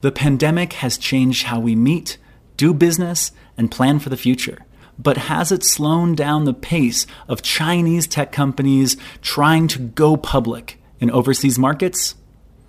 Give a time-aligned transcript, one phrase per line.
[0.00, 2.18] The pandemic has changed how we meet,
[2.58, 4.58] do business, and plan for the future.
[4.98, 10.78] But has it slowed down the pace of Chinese tech companies trying to go public
[11.00, 12.14] in overseas markets?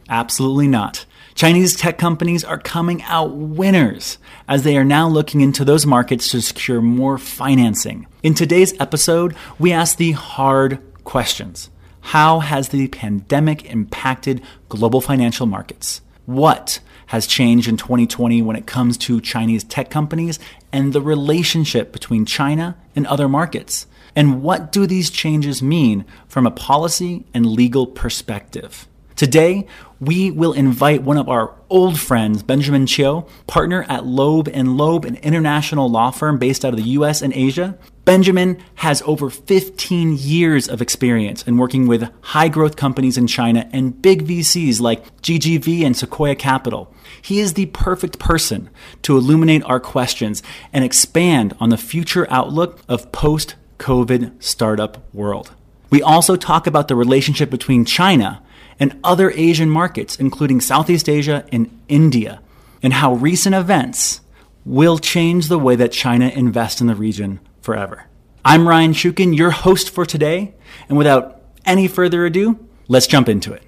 [0.08, 1.06] Absolutely not.
[1.36, 6.32] Chinese tech companies are coming out winners as they are now looking into those markets
[6.32, 8.08] to secure more financing.
[8.24, 11.70] In today's episode, we ask the hard questions.
[12.00, 16.00] How has the pandemic impacted global financial markets?
[16.26, 20.40] What has changed in 2020 when it comes to Chinese tech companies
[20.72, 23.88] and the relationship between China and other markets?
[24.16, 28.88] And what do these changes mean from a policy and legal perspective?
[29.16, 29.66] Today,
[30.00, 35.06] we will invite one of our old friends, Benjamin Qiu, partner at Loeb and Loeb,
[35.06, 37.78] an international law firm based out of the US and Asia.
[38.08, 43.70] Benjamin has over 15 years of experience in working with high growth companies in China
[43.74, 46.90] and big VCs like GGV and Sequoia Capital.
[47.22, 48.70] He is the perfect person
[49.02, 55.52] to illuminate our questions and expand on the future outlook of post COVID startup world.
[55.90, 58.42] We also talk about the relationship between China
[58.80, 62.40] and other Asian markets, including Southeast Asia and India,
[62.82, 64.22] and how recent events
[64.64, 68.06] will change the way that China invests in the region forever.
[68.46, 70.56] I'm Ryan Shukin, your host for today,
[70.88, 73.64] and without any further ado, let's jump into it.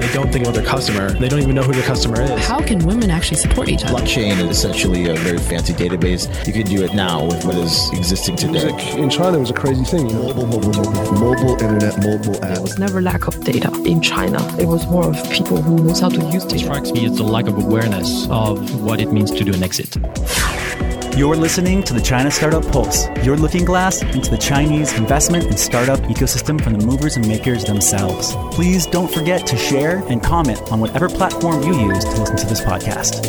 [0.00, 1.10] They don't think about their customer.
[1.10, 2.46] They don't even know who their customer is.
[2.46, 3.94] How can women actually support each other?
[3.94, 6.22] Blockchain is essentially a very fancy database.
[6.46, 8.64] You can do it now with what is existing today.
[8.64, 10.08] Music in China it was a crazy thing.
[10.08, 10.34] You know?
[10.34, 12.54] Mobile, mobile, mobile, mobile internet, mobile app.
[12.54, 14.38] There was never lack of data in China.
[14.56, 16.56] It was more of people who knows how to use data.
[16.56, 19.62] It strikes me as the lack of awareness of what it means to do an
[19.64, 19.96] exit.
[21.20, 25.58] You're listening to the China Startup Pulse, your looking glass into the Chinese investment and
[25.58, 28.34] startup ecosystem from the movers and makers themselves.
[28.56, 32.46] Please don't forget to share and comment on whatever platform you use to listen to
[32.46, 33.20] this podcast.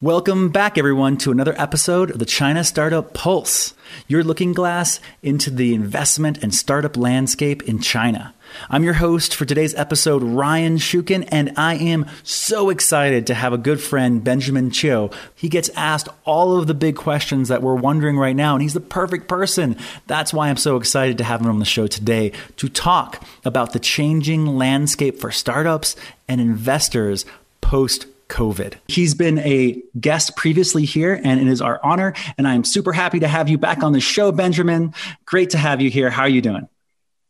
[0.00, 3.74] Welcome back, everyone, to another episode of the China Startup Pulse,
[4.08, 8.34] your looking glass into the investment and startup landscape in China.
[8.70, 13.52] I'm your host for today's episode, Ryan Shukin, and I am so excited to have
[13.52, 15.12] a good friend, Benjamin Qiu.
[15.34, 18.74] He gets asked all of the big questions that we're wondering right now, and he's
[18.74, 19.76] the perfect person.
[20.06, 23.72] That's why I'm so excited to have him on the show today to talk about
[23.72, 25.96] the changing landscape for startups
[26.28, 27.24] and investors
[27.60, 28.74] post COVID.
[28.88, 32.14] He's been a guest previously here, and it is our honor.
[32.36, 34.94] And I'm super happy to have you back on the show, Benjamin.
[35.24, 36.10] Great to have you here.
[36.10, 36.68] How are you doing?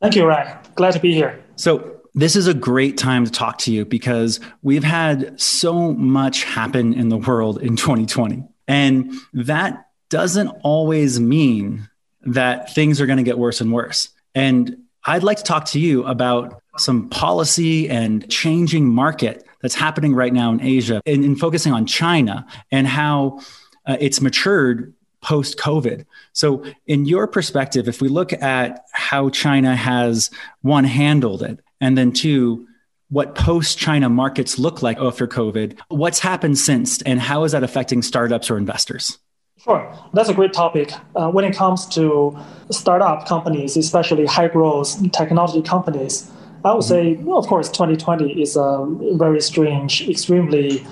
[0.06, 0.56] Thank you, Ryan.
[0.76, 1.42] Glad to be here.
[1.56, 6.44] So, this is a great time to talk to you because we've had so much
[6.44, 8.44] happen in the world in 2020.
[8.68, 11.88] And that doesn't always mean
[12.22, 14.10] that things are going to get worse and worse.
[14.32, 20.14] And I'd like to talk to you about some policy and changing market that's happening
[20.14, 23.40] right now in Asia and, in focusing on China and how
[23.86, 24.94] uh, it's matured
[25.26, 26.06] post COVID.
[26.32, 30.30] So, in your perspective, if we look at how China has
[30.62, 32.66] one handled it, and then two,
[33.08, 37.64] what post China markets look like after COVID, what's happened since, and how is that
[37.64, 39.18] affecting startups or investors?
[39.58, 40.92] Sure, that's a great topic.
[41.16, 42.38] Uh, when it comes to
[42.70, 46.30] startup companies, especially high growth technology companies,
[46.64, 50.86] I would say, well, of course, 2020 is a very strange, extremely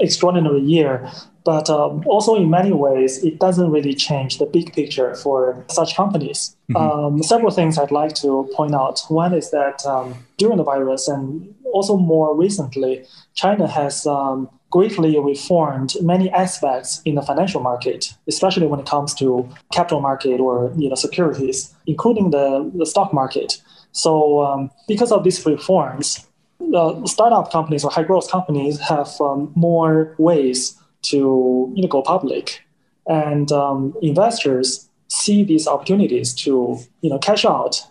[0.00, 1.08] extraordinary year.
[1.46, 5.94] But um, also, in many ways, it doesn't really change the big picture for such
[5.94, 6.56] companies.
[6.68, 6.76] Mm-hmm.
[6.76, 9.00] Um, several things I'd like to point out.
[9.08, 13.04] One is that um, during the virus and also more recently,
[13.34, 19.14] China has um, greatly reformed many aspects in the financial market, especially when it comes
[19.14, 23.62] to capital market or you know securities, including the, the stock market.
[23.92, 26.26] So um, because of these reforms,
[26.74, 30.76] uh, startup companies or high growth companies have um, more ways
[31.08, 32.62] to you know, go public,
[33.06, 37.82] and um, investors see these opportunities to you know cash out,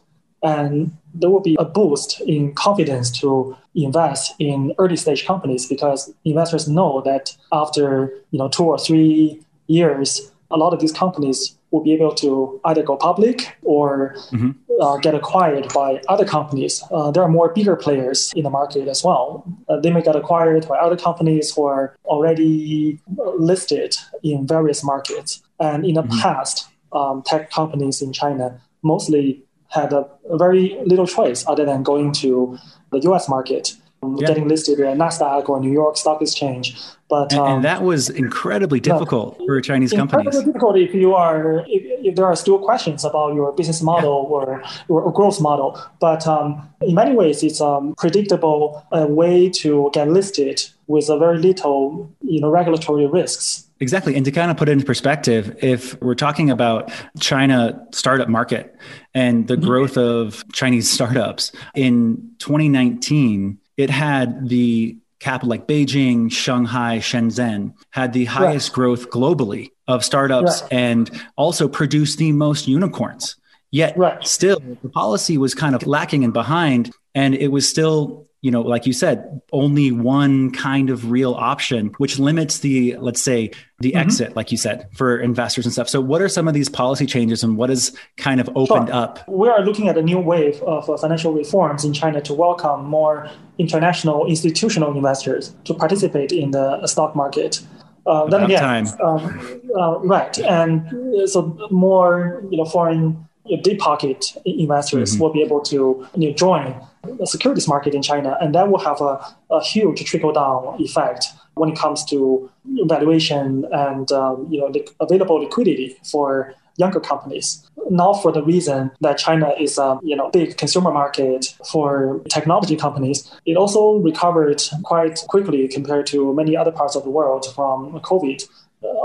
[0.43, 6.13] and there will be a boost in confidence to invest in early stage companies because
[6.23, 11.57] investors know that after you know two or three years, a lot of these companies
[11.71, 14.51] will be able to either go public or mm-hmm.
[14.81, 16.83] uh, get acquired by other companies.
[16.91, 19.43] Uh, there are more bigger players in the market as well.
[19.67, 22.99] Uh, they may get acquired by other companies who are already
[23.37, 25.41] listed in various markets.
[25.59, 26.19] And in the mm-hmm.
[26.19, 31.83] past, um, tech companies in China mostly had a, a very little choice other than
[31.83, 32.57] going to
[32.91, 33.75] the US market
[34.13, 34.27] yeah.
[34.27, 36.77] getting listed at Nasdaq or New York Stock Exchange.
[37.07, 40.45] But and, um, and that was incredibly difficult for Chinese incredibly companies.
[40.45, 44.59] difficult if you are if, if, there are still questions about your business model yeah.
[44.87, 45.79] or, or growth model.
[45.99, 51.09] But um, in many ways, it's a um, predictable uh, way to get listed with
[51.09, 53.65] a very little you know regulatory risks.
[53.79, 54.15] Exactly.
[54.15, 58.73] And to kind of put it into perspective, if we're talking about China startup market
[59.13, 59.65] and the mm-hmm.
[59.65, 68.13] growth of Chinese startups in 2019, it had the capital like Beijing, Shanghai, Shenzhen had
[68.13, 68.75] the highest right.
[68.75, 70.73] growth globally of startups right.
[70.73, 73.35] and also produced the most unicorns.
[73.71, 74.25] Yet right.
[74.25, 78.61] still the policy was kind of lacking and behind and it was still you know,
[78.61, 83.49] like you said, only one kind of real option, which limits the, let's say,
[83.79, 83.97] the mm-hmm.
[83.97, 85.89] exit, like you said, for investors and stuff.
[85.89, 88.95] So, what are some of these policy changes and what has kind of opened sure.
[88.95, 89.27] up?
[89.27, 92.85] We are looking at a new wave of uh, financial reforms in China to welcome
[92.85, 97.63] more international institutional investors to participate in the stock market.
[98.05, 103.27] Uh, then again, um, uh, right, and so more you know foreign
[103.61, 105.21] deep pocket investors mm-hmm.
[105.21, 108.79] will be able to you know, join the securities market in China, and that will
[108.79, 109.19] have a,
[109.51, 112.49] a huge trickle down effect when it comes to
[112.85, 117.69] valuation and um, you know the available liquidity for younger companies.
[117.89, 122.75] Not for the reason that China is a you know big consumer market for technology
[122.75, 127.99] companies, it also recovered quite quickly compared to many other parts of the world from
[128.01, 128.43] COVID.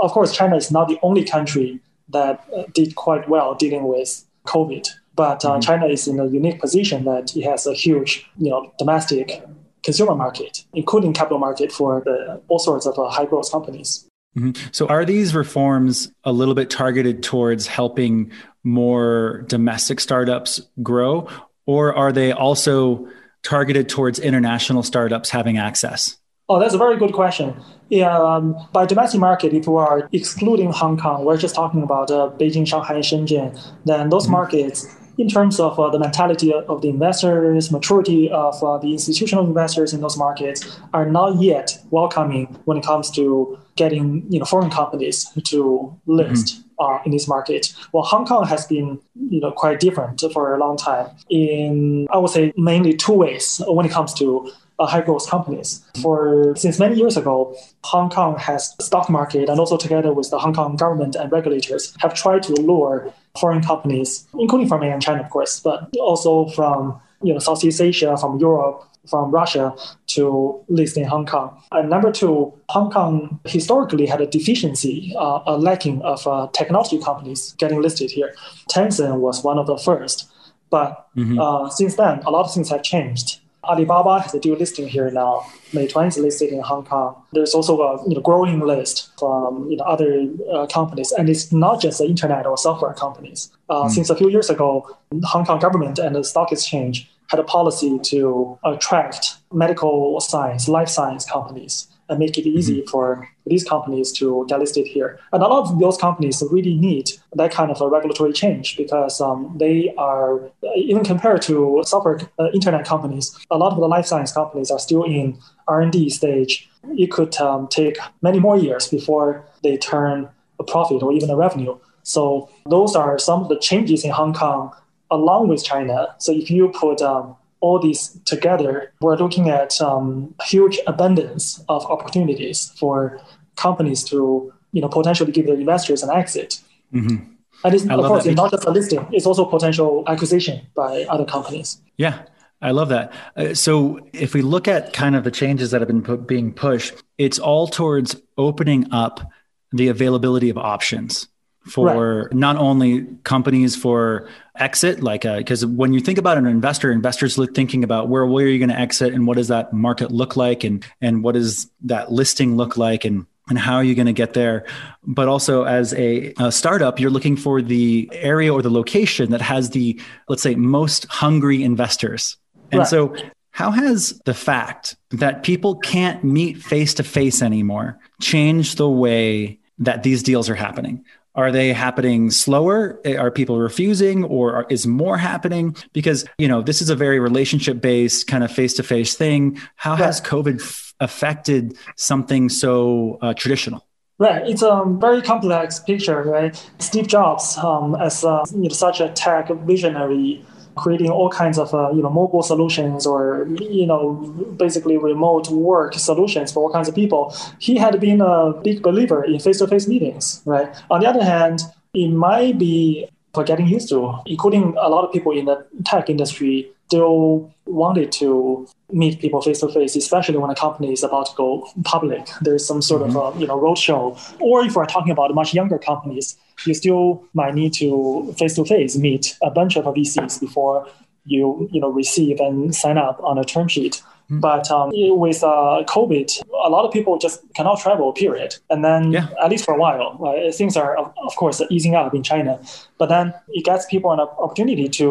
[0.01, 1.79] Of course, China is not the only country
[2.09, 4.87] that did quite well dealing with COVID.
[5.15, 5.61] But uh, mm-hmm.
[5.61, 9.43] China is in a unique position that it has a huge, you know, domestic
[9.83, 14.07] consumer market, including capital market for the, all sorts of uh, high growth companies.
[14.37, 14.69] Mm-hmm.
[14.71, 18.31] So, are these reforms a little bit targeted towards helping
[18.63, 21.27] more domestic startups grow,
[21.65, 23.07] or are they also
[23.43, 26.17] targeted towards international startups having access?
[26.51, 27.55] Oh, that's a very good question.
[27.87, 32.11] Yeah, um, by domestic market, if we are excluding Hong Kong, we're just talking about
[32.11, 34.33] uh, Beijing, Shanghai, and Shenzhen, then those mm-hmm.
[34.33, 34.85] markets,
[35.17, 39.93] in terms of uh, the mentality of the investors, maturity of uh, the institutional investors
[39.93, 44.69] in those markets, are not yet welcoming when it comes to getting you know foreign
[44.69, 46.47] companies to list.
[46.47, 46.67] Mm-hmm.
[46.81, 47.75] Uh, in this market.
[47.93, 48.99] Well, Hong Kong has been,
[49.29, 51.11] you know, quite different for a long time.
[51.29, 54.51] In I would say mainly two ways when it comes to
[54.85, 55.83] high growth companies.
[56.01, 60.39] For since many years ago, Hong Kong has stock market and also together with the
[60.39, 65.21] Hong Kong government and regulators have tried to lure foreign companies, including from mainland China,
[65.23, 69.75] of course, but also from you know Southeast Asia, from Europe, from Russia
[70.07, 71.57] to list in Hong Kong.
[71.71, 76.99] And number two, Hong Kong historically had a deficiency, uh, a lacking of uh, technology
[76.99, 78.33] companies getting listed here.
[78.69, 80.29] Tencent was one of the first.
[80.69, 81.37] But mm-hmm.
[81.37, 83.40] uh, since then, a lot of things have changed.
[83.63, 85.45] Alibaba has a dual listing here now.
[85.71, 87.15] Meituan is listed in Hong Kong.
[87.31, 91.51] There's also a you know, growing list from you know, other uh, companies, and it's
[91.51, 93.51] not just the internet or software companies.
[93.69, 93.91] Uh, mm.
[93.91, 97.43] Since a few years ago, the Hong Kong government and the stock exchange had a
[97.43, 102.89] policy to attract medical science, life science companies and make it easy mm-hmm.
[102.89, 105.19] for these companies to get listed here.
[105.31, 109.19] And a lot of those companies really need that kind of a regulatory change because
[109.19, 114.05] um, they are, even compared to software uh, internet companies, a lot of the life
[114.05, 116.69] science companies are still in R&D stage.
[116.89, 120.29] It could um, take many more years before they turn
[120.59, 121.77] a profit or even a revenue.
[122.03, 124.71] So those are some of the changes in Hong Kong
[125.09, 126.15] along with China.
[126.19, 131.85] So if you put um, all these together, we're looking at um, huge abundance of
[131.85, 133.21] opportunities for
[133.55, 136.59] companies to, you know, potentially give their investors an exit.
[136.93, 137.31] Mm-hmm.
[137.63, 141.25] And it's, of course, it's not just a listing; it's also potential acquisition by other
[141.25, 141.79] companies.
[141.95, 142.23] Yeah,
[142.59, 143.13] I love that.
[143.35, 146.95] Uh, so, if we look at kind of the changes that have been being pushed,
[147.19, 149.31] it's all towards opening up
[149.71, 151.27] the availability of options
[151.65, 152.33] for right.
[152.33, 154.27] not only companies for
[154.61, 155.01] exit?
[155.01, 158.45] Like because uh, when you think about an investor investors look thinking about where where
[158.45, 161.33] are you going to exit and what does that market look like and and what
[161.33, 164.65] does that listing look like and and how are you going to get there?
[165.03, 169.41] But also as a, a, startup you're looking for the area or the location that
[169.41, 169.99] has the
[170.29, 172.37] let's say most hungry investors.
[172.71, 172.87] And right.
[172.87, 173.15] so
[173.51, 179.59] how has the fact that people can't meet face to face anymore changed the way
[179.79, 181.03] that these deals are happening
[181.35, 182.99] are they happening slower?
[183.05, 185.75] Are people refusing or are, is more happening?
[185.93, 189.59] Because, you know, this is a very relationship based kind of face to face thing.
[189.75, 190.01] How right.
[190.01, 193.85] has COVID f- affected something so uh, traditional?
[194.17, 196.55] Right, it's a very complex picture, right?
[196.77, 201.73] Steve Jobs, um, as a, you know, such a tech visionary, creating all kinds of
[201.73, 204.13] uh, you know mobile solutions or you know
[204.57, 207.35] basically remote work solutions for all kinds of people.
[207.59, 210.73] He had been a big believer in face-to-face meetings, right?
[210.89, 211.61] On the other hand,
[211.93, 213.09] it might be
[213.45, 218.67] getting used to, including a lot of people in the tech industry still wanted to
[218.91, 222.27] meet people face to face, especially when a company is about to go public.
[222.41, 223.15] There's some sort mm-hmm.
[223.15, 224.03] of a, you know roadshow,
[224.41, 226.35] or if we're talking about much younger companies,
[226.65, 230.85] you still might need to face to face meet a bunch of VCs before
[231.25, 234.03] you you know receive and sign up on a term sheet.
[234.31, 234.39] Mm-hmm.
[234.39, 238.55] But um, with uh, COVID, a lot of people just cannot travel, period.
[238.69, 239.27] And then, yeah.
[239.43, 242.57] at least for a while, uh, things are, of course, easing up in China.
[242.97, 245.03] But then it gets people an opportunity to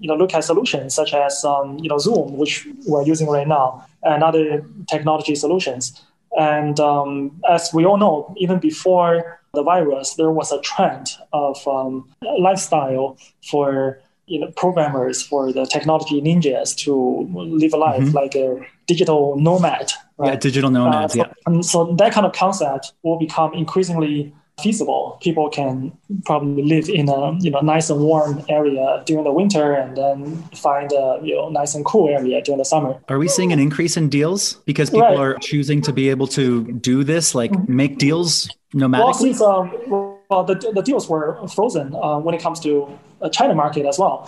[0.00, 3.46] you know, look at solutions such as um, you know, Zoom, which we're using right
[3.46, 6.02] now, and other technology solutions.
[6.36, 11.66] And um, as we all know, even before the virus, there was a trend of
[11.68, 12.08] um,
[12.38, 13.16] lifestyle
[13.48, 18.16] for you know, programmers for the technology ninjas to live a life mm-hmm.
[18.16, 19.92] like a digital nomad.
[20.18, 20.32] Right?
[20.32, 21.16] Yeah, digital nomads.
[21.16, 21.32] Uh, so, yeah.
[21.46, 25.18] And so that kind of concept will become increasingly feasible.
[25.20, 29.74] People can probably live in a you know nice and warm area during the winter,
[29.74, 32.98] and then find a you know nice and cool area during the summer.
[33.08, 35.18] Are we seeing an increase in deals because people right.
[35.18, 37.76] are choosing to be able to do this, like mm-hmm.
[37.76, 39.04] make deals nomadically?
[39.04, 42.88] Well, since, um, well, the, the deals were frozen uh, when it comes to
[43.30, 44.26] China market as well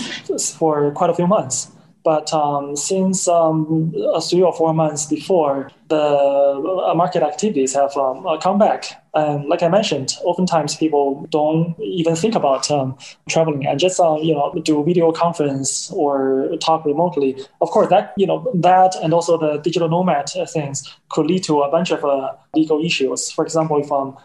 [0.58, 1.70] for quite a few months.
[2.04, 3.92] But um, since um,
[4.22, 8.84] three or four months before, the uh, market activities have um, uh, come back.
[9.14, 12.96] And like I mentioned, oftentimes people don't even think about um,
[13.28, 17.36] traveling and just uh, you know do video conference or talk remotely.
[17.60, 21.60] Of course, that you know that and also the digital nomad things could lead to
[21.62, 23.30] a bunch of uh, legal issues.
[23.30, 24.16] For example, if um,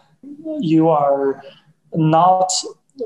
[0.60, 1.42] you are
[1.92, 2.50] not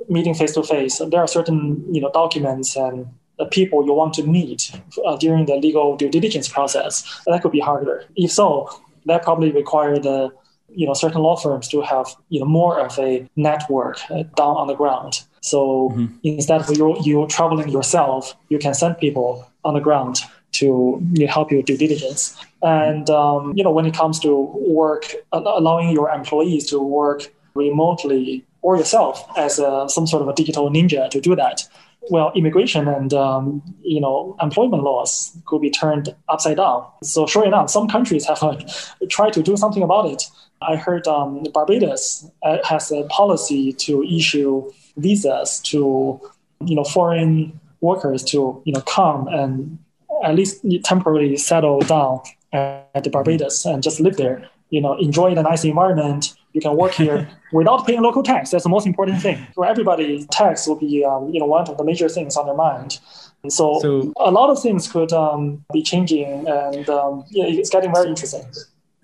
[0.08, 3.06] meeting face to face, there are certain you know documents and
[3.38, 4.72] the people you want to meet
[5.06, 7.22] uh, during the legal due diligence process.
[7.26, 8.04] That could be harder.
[8.16, 8.68] If so,
[9.06, 10.32] that probably require the
[10.68, 14.56] you know certain law firms to have you know more of a network uh, down
[14.56, 15.22] on the ground.
[15.40, 16.14] So mm-hmm.
[16.24, 20.66] instead of you you traveling yourself, you can send people on the ground to
[21.12, 22.36] you know, help you due diligence.
[22.62, 24.34] And um, you know when it comes to
[24.66, 30.34] work, allowing your employees to work remotely or yourself as a, some sort of a
[30.34, 31.68] digital ninja to do that.
[32.10, 36.86] Well, immigration and um, you know employment laws could be turned upside down.
[37.02, 38.56] So sure enough, some countries have uh,
[39.10, 40.24] tried to do something about it.
[40.62, 46.20] I heard um, Barbados uh, has a policy to issue visas to
[46.64, 49.78] you know foreign workers to you know come and
[50.24, 52.20] at least temporarily settle down
[52.52, 54.48] at the Barbados and just live there.
[54.70, 58.50] You know, enjoy the nice environment, you can work here without paying local tax.
[58.50, 59.46] That's the most important thing.
[59.54, 62.54] For everybody, tax will be um, you know one of the major things on their
[62.54, 62.98] mind.
[63.42, 67.70] And so, so a lot of things could um, be changing, and um, yeah, it's
[67.70, 68.44] getting very interesting.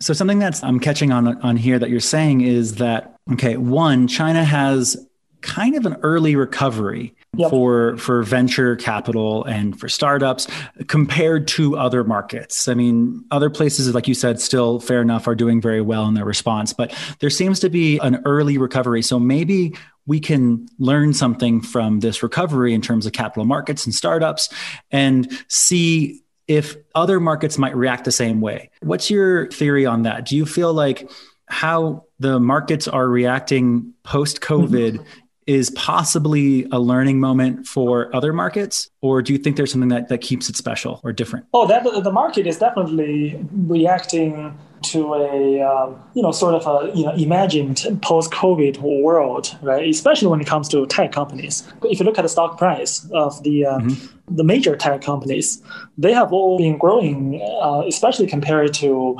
[0.00, 4.08] So something that's I'm catching on on here that you're saying is that okay, one,
[4.08, 5.06] China has
[5.40, 7.50] kind of an early recovery yep.
[7.50, 10.46] for for venture capital and for startups
[10.86, 12.68] compared to other markets.
[12.68, 16.14] I mean, other places, like you said, still fair enough are doing very well in
[16.14, 19.02] their response, but there seems to be an early recovery.
[19.02, 19.76] So maybe
[20.06, 24.48] we can learn something from this recovery in terms of capital markets and startups
[24.90, 28.70] and see if other markets might react the same way.
[28.80, 30.26] What's your theory on that?
[30.26, 31.10] Do you feel like
[31.46, 38.32] how the markets are reacting post COVID mm-hmm is possibly a learning moment for other
[38.32, 41.46] markets or do you think there's something that, that keeps it special or different?
[41.52, 46.96] Oh that the market is definitely reacting to a um, you know sort of a
[46.96, 49.88] you know imagined post-COVID world, right?
[49.88, 51.66] Especially when it comes to tech companies.
[51.84, 54.34] If you look at the stock price of the uh, mm-hmm.
[54.36, 55.62] the major tech companies,
[55.98, 59.18] they have all been growing, uh, especially compared to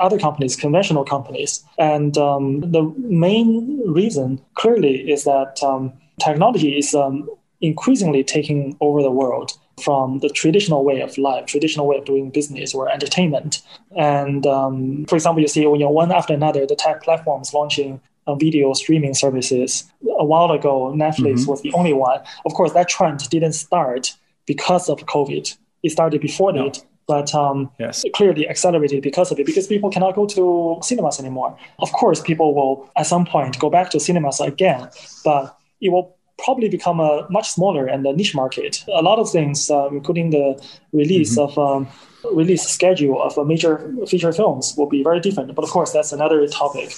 [0.00, 1.64] other companies, conventional companies.
[1.78, 7.28] And um, the main reason clearly is that um, technology is um,
[7.60, 9.52] increasingly taking over the world
[9.82, 13.62] from the traditional way of life, traditional way of doing business or entertainment.
[13.96, 18.00] And um, for example, you see you know, one after another, the tech platforms launching
[18.26, 19.84] uh, video streaming services.
[20.18, 21.50] A while ago, Netflix mm-hmm.
[21.50, 22.20] was the only one.
[22.46, 24.14] Of course, that trend didn't start
[24.46, 25.56] because of COVID.
[25.82, 26.64] It started before no.
[26.64, 28.04] that, but um, yes.
[28.14, 31.58] clearly accelerated because of it, because people cannot go to cinemas anymore.
[31.80, 34.88] Of course, people will at some point go back to cinemas again,
[35.24, 38.84] but it will probably become a much smaller and a niche market.
[38.88, 41.58] A lot of things, uh, including the release mm-hmm.
[41.58, 41.88] of um,
[42.32, 45.54] release schedule of a major feature films, will be very different.
[45.54, 46.92] But of course, that's another topic.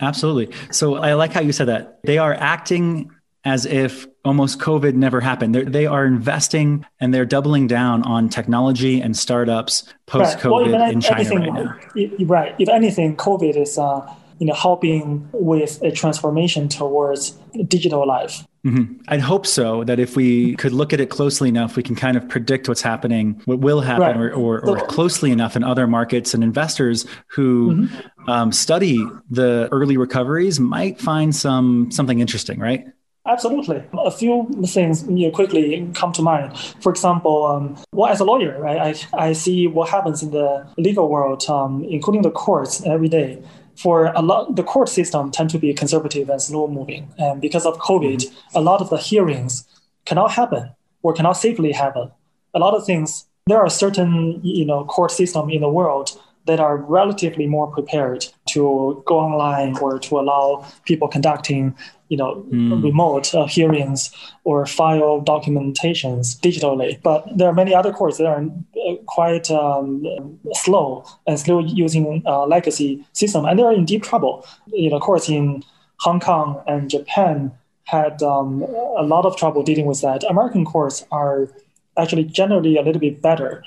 [0.00, 0.54] Absolutely.
[0.70, 3.10] So I like how you said that they are acting
[3.44, 5.54] as if almost COVID never happened.
[5.54, 10.80] They're, they are investing and they're doubling down on technology and startups post COVID right.
[10.80, 12.24] well, in China right now.
[12.24, 12.54] Right.
[12.58, 14.00] If anything, COVID is uh,
[14.38, 17.30] you know helping with a transformation towards
[17.68, 18.44] digital life.
[18.64, 19.02] Mm-hmm.
[19.08, 19.84] I'd hope so.
[19.84, 22.80] That if we could look at it closely enough, we can kind of predict what's
[22.80, 24.32] happening, what will happen, right.
[24.32, 26.32] or, or, or, closely enough in other markets.
[26.32, 28.30] And investors who mm-hmm.
[28.30, 32.86] um, study the early recoveries might find some something interesting, right?
[33.26, 33.82] Absolutely.
[33.98, 36.58] A few things you know, quickly come to mind.
[36.80, 40.66] For example, um, well, as a lawyer, right, I, I see what happens in the
[40.76, 43.42] legal world, um, including the courts every day.
[43.76, 47.66] For a lot, the court system tend to be conservative and slow moving, and because
[47.66, 48.56] of COVID, mm-hmm.
[48.56, 49.66] a lot of the hearings
[50.04, 50.70] cannot happen
[51.02, 52.10] or cannot safely happen.
[52.54, 53.26] A lot of things.
[53.46, 58.26] There are certain, you know, court system in the world that are relatively more prepared
[58.54, 61.74] to go online or to allow people conducting
[62.08, 62.82] you know mm.
[62.82, 64.10] remote uh, hearings
[64.44, 67.00] or file documentations digitally.
[67.02, 70.06] But there are many other courts that are uh, quite um,
[70.52, 74.46] slow and still using uh, legacy system and they're in deep trouble.
[74.72, 75.64] You know courts in
[75.98, 77.52] hong kong and japan
[77.84, 78.62] had um,
[78.96, 80.24] a lot of trouble dealing with that.
[80.28, 81.48] American courts are
[81.96, 83.62] actually generally a little bit better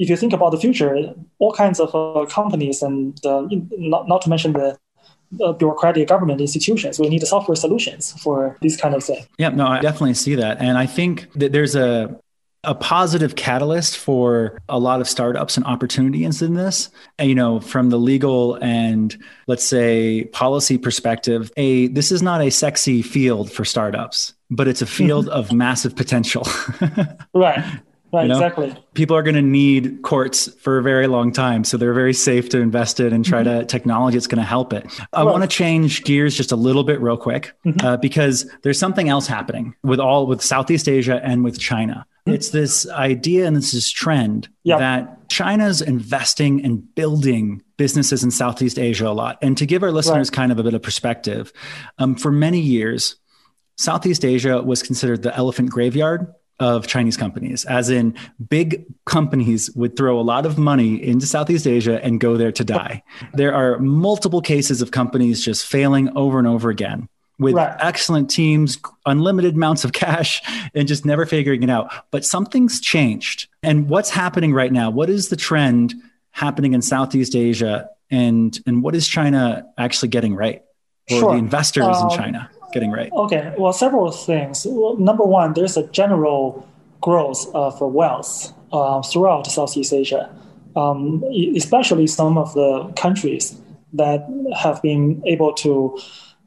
[0.00, 4.22] if you think about the future, all kinds of uh, companies and uh, not, not
[4.22, 4.78] to mention the
[5.44, 9.26] uh, bureaucratic government institutions will need software solutions for this kind of thing.
[9.38, 10.58] Yeah, no, I definitely see that.
[10.58, 12.18] And I think that there's a
[12.62, 16.90] a positive catalyst for a lot of startups and opportunities in this.
[17.18, 19.16] And, you know, from the legal and
[19.46, 24.82] let's say policy perspective, a this is not a sexy field for startups, but it's
[24.82, 26.46] a field of massive potential.
[27.34, 27.64] right.
[28.12, 28.34] Right, you know?
[28.34, 28.74] exactly.
[28.94, 31.64] People are going to need courts for a very long time.
[31.64, 33.60] So they're very safe to invest in and try mm-hmm.
[33.60, 34.86] to technology that's going to help it.
[35.12, 37.86] I want to change gears just a little bit real quick mm-hmm.
[37.86, 42.06] uh, because there's something else happening with all with Southeast Asia and with China.
[42.26, 42.34] Mm-hmm.
[42.34, 44.80] It's this idea and this is trend yep.
[44.80, 49.38] that China's investing and building businesses in Southeast Asia a lot.
[49.40, 50.36] And to give our listeners right.
[50.36, 51.52] kind of a bit of perspective,
[51.98, 53.16] um, for many years,
[53.76, 58.14] Southeast Asia was considered the elephant graveyard of Chinese companies, as in
[58.48, 62.62] big companies would throw a lot of money into Southeast Asia and go there to
[62.62, 63.02] die.
[63.32, 67.74] There are multiple cases of companies just failing over and over again with right.
[67.80, 70.42] excellent teams, unlimited amounts of cash,
[70.74, 71.90] and just never figuring it out.
[72.10, 73.48] But something's changed.
[73.62, 74.90] And what's happening right now?
[74.90, 75.94] What is the trend
[76.30, 77.88] happening in Southeast Asia?
[78.10, 80.62] And, and what is China actually getting right?
[81.10, 81.32] Or sure.
[81.32, 82.50] the investors um, in China?
[82.72, 83.10] Getting right?
[83.12, 84.66] Okay, well, several things.
[84.68, 86.66] Well, number one, there's a general
[87.00, 90.30] growth of wealth uh, throughout Southeast Asia,
[90.76, 91.22] um,
[91.56, 93.60] especially some of the countries
[93.92, 95.98] that have been able to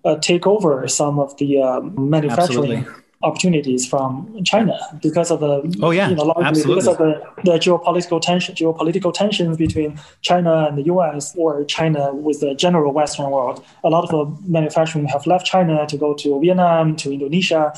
[0.05, 5.77] uh, take over some of the uh, manufacturing Absolutely opportunities from China because of the
[5.81, 6.75] oh yeah you know, Absolutely.
[6.75, 11.33] because of the, the geopolitical tension geopolitical tensions between China and the U.S.
[11.37, 13.63] or China with the general Western world.
[13.83, 17.73] A lot of the manufacturing have left China to go to Vietnam to Indonesia.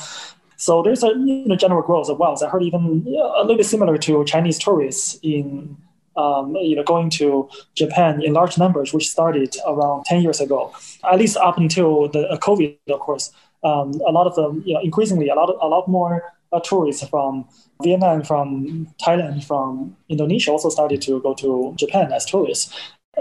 [0.56, 2.42] So there's a you know, general growth of wealth.
[2.42, 5.76] I heard even a little bit similar to Chinese tourists in
[6.16, 10.72] um, you know, going to Japan in large numbers, which started around 10 years ago,
[11.04, 13.32] at least up until the uh, COVID, of course
[13.66, 17.06] um, a lot of them, you know, increasingly, a lot, a lot more uh, tourists
[17.08, 17.46] from
[17.82, 22.72] Vietnam, from Thailand, from Indonesia also started to go to Japan as tourists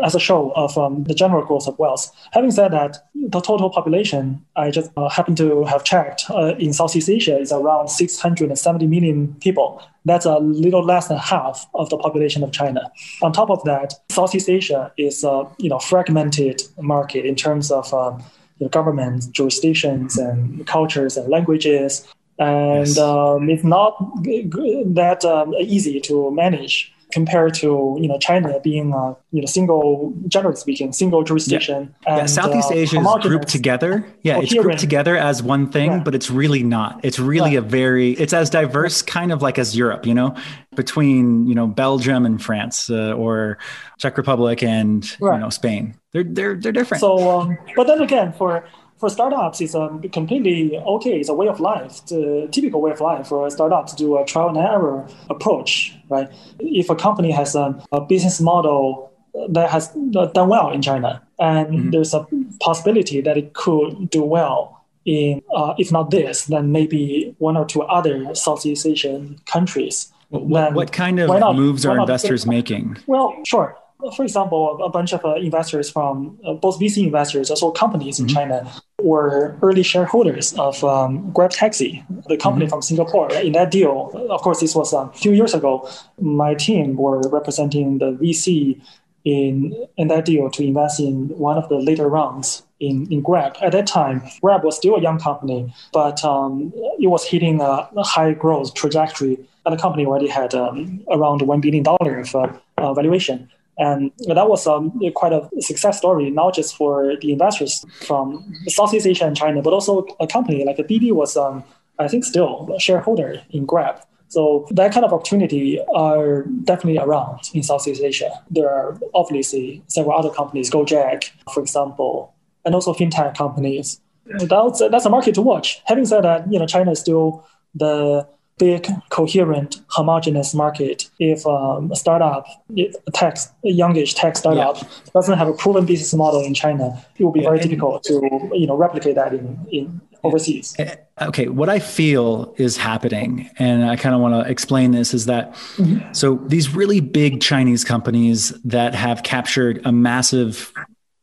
[0.03, 2.11] as a show of um, the general growth of wealth.
[2.31, 6.73] Having said that, the total population I just uh, happen to have checked uh, in
[6.73, 9.81] Southeast Asia is around 670 million people.
[10.03, 12.91] That's a little less than half of the population of China.
[13.21, 17.93] On top of that, Southeast Asia is a you know fragmented market in terms of
[17.93, 18.21] um,
[18.59, 22.07] the government jurisdictions and cultures and languages.
[22.37, 22.97] And yes.
[22.97, 29.15] um, it's not that um, easy to manage compared to you know China being a
[29.31, 31.95] you know single, generally speaking, single jurisdiction.
[32.03, 32.25] Yeah, and, yeah.
[32.25, 34.05] Southeast uh, Asia is grouped together.
[34.21, 36.03] Yeah, it's grouped together as one thing, yeah.
[36.03, 36.99] but it's really not.
[37.03, 40.05] It's really a very it's as diverse kind of like as Europe.
[40.05, 40.35] You know,
[40.75, 43.59] between you know Belgium and France uh, or
[43.97, 45.35] Czech Republic and right.
[45.35, 45.95] you know Spain.
[46.11, 46.99] They're they're they're different.
[46.99, 51.19] So, um, but then again, for for startups, it's a completely okay.
[51.19, 54.17] It's a way of life, the typical way of life for a startup to do
[54.17, 56.29] a trial and error approach, right?
[56.59, 59.11] If a company has a, a business model
[59.49, 61.89] that has done well in China, and mm-hmm.
[61.91, 62.25] there's a
[62.61, 67.65] possibility that it could do well in, uh, if not this, then maybe one or
[67.65, 70.11] two other Southeast Asian countries.
[70.29, 72.97] What, what kind of moves are investors making?
[73.07, 73.77] Well, sure
[74.15, 78.25] for example, a bunch of uh, investors from uh, both VC investors, also companies in
[78.25, 78.35] mm-hmm.
[78.35, 82.71] China, were early shareholders of um, Grab Taxi, the company mm-hmm.
[82.71, 83.31] from Singapore.
[83.33, 85.89] In that deal, of course, this was a few years ago.
[86.19, 88.81] My team were representing the VC
[89.23, 93.57] in in that deal to invest in one of the later rounds in, in Grab.
[93.61, 97.89] At that time, Grab was still a young company, but um, it was hitting a,
[98.03, 103.49] high growth trajectory, and the company already had um, around $1 billion of uh, valuation.
[103.77, 109.05] And that was um, quite a success story, not just for the investors from Southeast
[109.05, 111.63] Asia and China, but also a company like Didi was, um,
[111.99, 114.01] I think, still a shareholder in Grab.
[114.29, 118.31] So that kind of opportunity are definitely around in Southeast Asia.
[118.49, 122.33] There are obviously several other companies, Gojek, for example,
[122.63, 124.01] and also fintech companies.
[124.25, 125.81] That's, that's a market to watch.
[125.85, 131.09] Having said that, you know, China is still the big, coherent, homogenous market.
[131.19, 132.45] If um, a startup,
[132.77, 134.87] a tech, a youngish tech startup yeah.
[135.13, 138.67] doesn't have a proven business model in China, it will be very difficult to you
[138.67, 140.75] know replicate that in, in overseas.
[140.79, 145.13] Eh, okay, what I feel is happening, and I kind of want to explain this,
[145.13, 146.13] is that mm-hmm.
[146.13, 150.73] so these really big Chinese companies that have captured a massive,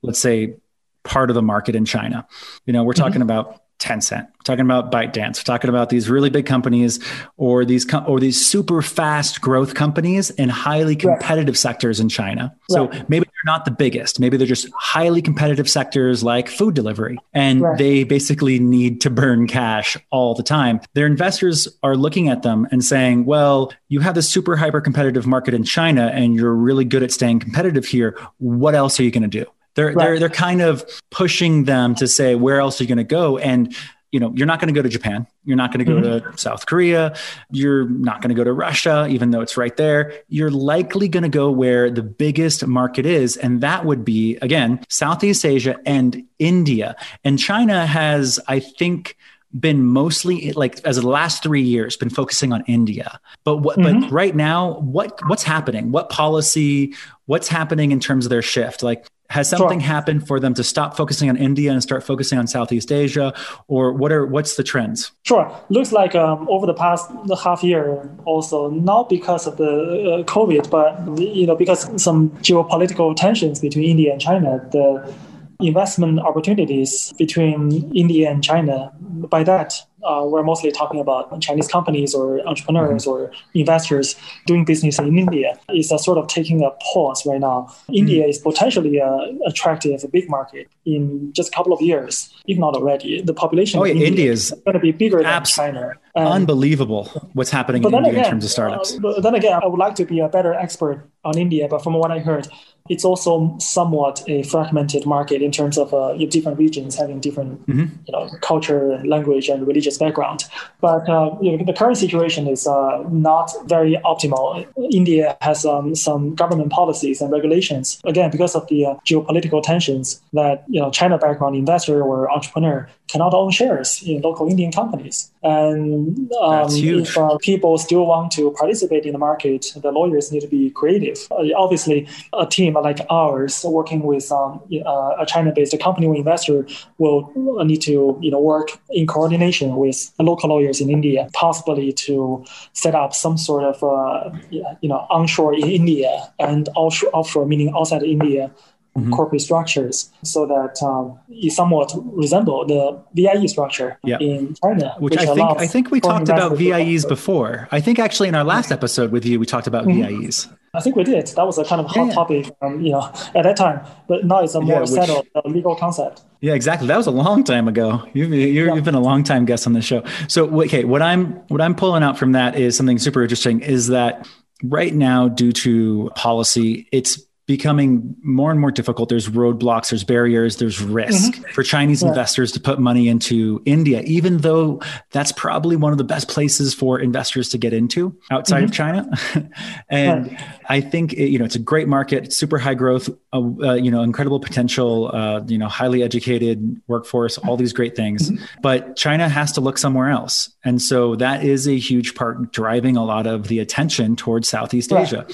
[0.02, 0.56] let's say,
[1.04, 2.26] part of the market in China.
[2.66, 3.22] You know, we're talking mm-hmm.
[3.22, 7.00] about Tencent, talking about ByteDance, talking about these really big companies
[7.36, 11.58] or these com- or these super fast growth companies in highly competitive right.
[11.58, 12.54] sectors in China.
[12.70, 13.08] So right.
[13.08, 17.60] maybe they're not the biggest, maybe they're just highly competitive sectors like food delivery and
[17.60, 17.76] right.
[17.76, 20.80] they basically need to burn cash all the time.
[20.94, 25.26] Their investors are looking at them and saying, "Well, you have this super hyper competitive
[25.26, 28.16] market in China and you're really good at staying competitive here.
[28.38, 29.98] What else are you going to do?" They're right.
[29.98, 33.38] they're they're kind of pushing them to say where else are you going to go
[33.38, 33.74] and
[34.10, 36.30] you know you're not going to go to Japan, you're not going to go mm-hmm.
[36.30, 37.16] to South Korea,
[37.50, 40.12] you're not going to go to Russia even though it's right there.
[40.28, 44.84] You're likely going to go where the biggest market is and that would be again
[44.88, 46.96] Southeast Asia and India.
[47.24, 49.16] And China has I think
[49.58, 53.20] been mostly like as the last three years been focusing on India.
[53.44, 54.00] But what mm-hmm.
[54.00, 55.92] but right now, what what's happening?
[55.92, 56.94] What policy?
[57.26, 58.82] What's happening in terms of their shift?
[58.82, 59.86] Like has something sure.
[59.86, 63.32] happened for them to stop focusing on India and start focusing on Southeast Asia,
[63.66, 65.10] or what are what's the trends?
[65.24, 67.10] Sure, looks like um, over the past
[67.42, 73.16] half year, also not because of the uh, COVID, but you know because some geopolitical
[73.16, 75.12] tensions between India and China, the
[75.60, 78.92] investment opportunities between India and China.
[79.00, 83.24] By that, uh, we're mostly talking about Chinese companies or entrepreneurs mm-hmm.
[83.24, 85.58] or investors doing business in India.
[85.68, 87.66] It's a sort of taking a pause right now.
[87.68, 87.94] Mm-hmm.
[87.94, 89.10] India is potentially a
[89.46, 93.22] attractive, big market in just a couple of years, if not already.
[93.22, 95.92] The population oh, yeah, India, India is going to be bigger abs- than China.
[96.14, 98.94] And, Unbelievable what's happening in India again, in terms of startups.
[98.94, 101.82] Uh, but then again, I would like to be a better expert on India, but
[101.82, 102.48] from what I heard,
[102.88, 107.94] it's also somewhat a fragmented market in terms of uh, different regions having different mm-hmm.
[108.06, 110.44] you know culture, language, and religious background.
[110.80, 114.66] But uh, you know, the current situation is uh, not very optimal.
[114.92, 120.20] India has um, some government policies and regulations again because of the uh, geopolitical tensions
[120.32, 125.30] that you know China background investor or entrepreneur cannot own shares in local Indian companies.
[125.42, 130.40] And um, if uh, people still want to participate in the market, the lawyers need
[130.40, 131.18] to be creative.
[131.30, 136.66] Uh, obviously, a team like ours working with um, uh, a China-based company or investor
[136.98, 137.20] will
[137.64, 142.94] need to you know work in coordination with local lawyers in India, possibly to set
[142.94, 148.02] up some sort of uh, you know onshore in India and offshore, offshore meaning outside
[148.02, 148.50] India
[148.96, 149.12] mm-hmm.
[149.12, 154.94] corporate structures so that um, it somewhat resemble the VIE structure in China.
[154.98, 157.68] Which, which I think I think we talked about VIEs before.
[157.70, 160.22] I think actually in our last episode with you we talked about mm-hmm.
[160.22, 160.48] VIEs.
[160.74, 161.26] I think we did.
[161.28, 162.14] That was a kind of hot yeah.
[162.14, 163.02] topic, um, you know,
[163.34, 163.84] at that time.
[164.08, 166.22] But now it's a more yeah, which, settled uh, legal concept.
[166.40, 166.88] Yeah, exactly.
[166.88, 168.08] That was a long time ago.
[168.14, 170.02] You've, you have been a long time guest on the show.
[170.28, 173.60] So, okay, what I'm what I'm pulling out from that is something super interesting.
[173.60, 174.26] Is that
[174.64, 179.08] right now, due to policy, it's becoming more and more difficult.
[179.08, 181.50] There's roadblocks, there's barriers, there's risk mm-hmm.
[181.52, 182.10] for Chinese yeah.
[182.10, 186.72] investors to put money into India, even though that's probably one of the best places
[186.72, 188.64] for investors to get into outside mm-hmm.
[188.66, 189.50] of China.
[189.88, 190.40] and right.
[190.68, 193.90] I think it, you know it's a great market, super high growth, uh, uh, you
[193.90, 198.30] know, incredible potential, uh, you know, highly educated workforce, all these great things.
[198.30, 198.44] Mm-hmm.
[198.62, 202.96] But China has to look somewhere else, and so that is a huge part driving
[202.96, 205.02] a lot of the attention towards Southeast right.
[205.02, 205.26] Asia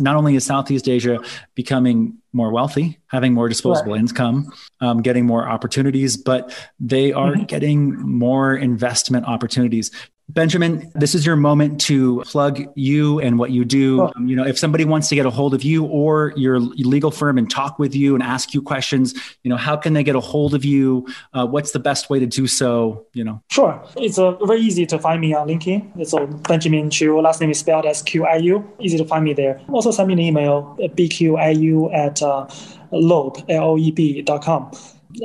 [0.00, 1.20] not only is Southeast Asia
[1.54, 4.00] becoming more wealthy, having more disposable right.
[4.00, 7.44] income, um, getting more opportunities, but they are mm-hmm.
[7.44, 9.90] getting more investment opportunities.
[10.30, 14.02] Benjamin, this is your moment to plug you and what you do.
[14.02, 14.12] Oh.
[14.16, 17.10] Um, you know, if somebody wants to get a hold of you or your legal
[17.10, 20.16] firm and talk with you and ask you questions, you know, how can they get
[20.16, 21.06] a hold of you?
[21.34, 23.06] Uh, what's the best way to do so?
[23.12, 23.82] You know, sure.
[23.96, 25.92] It's uh, very easy to find me on LinkedIn.
[25.98, 27.22] It's uh, Benjamin Qiu.
[27.22, 28.64] Last name is spelled as Q I U.
[28.80, 29.60] Easy to find me there.
[29.68, 32.46] Also, send me an email at bqiu at uh,
[32.92, 34.70] loeb, L-O-E-B dot com.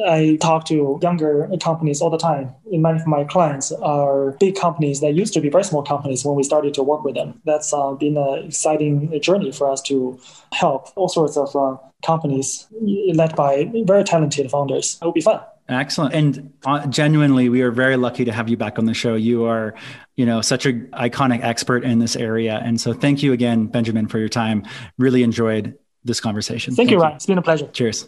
[0.06, 2.54] I talk to younger companies all the time.
[2.72, 6.36] Many of my clients are big companies that used to be very small companies when
[6.36, 7.42] we started to work with them.
[7.46, 10.20] That's uh, been an exciting journey for us to
[10.54, 12.68] help all sorts of uh, companies
[13.14, 14.98] led by very talented founders.
[15.02, 15.42] It will be fun.
[15.70, 16.16] Excellent.
[16.16, 19.14] And uh, genuinely, we are very lucky to have you back on the show.
[19.14, 19.76] You are,
[20.16, 22.60] you know, such an iconic expert in this area.
[22.64, 24.66] And so thank you again, Benjamin, for your time.
[24.98, 26.74] Really enjoyed this conversation.
[26.74, 27.16] Thank, thank you, Ryan.
[27.18, 27.68] It's been a pleasure.
[27.68, 28.08] Cheers.